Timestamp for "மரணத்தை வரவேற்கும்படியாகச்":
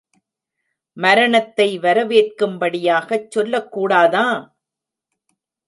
0.97-3.29